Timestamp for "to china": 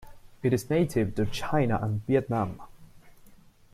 1.13-1.77